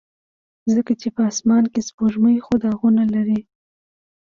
ځکه 0.73 0.91
چې 1.01 1.07
په 1.15 1.21
اسمان 1.31 1.63
کې 1.73 1.81
سپوږمۍ 1.87 2.37
خو 2.45 2.53
داغونه 2.63 3.03
لري. 3.13 3.39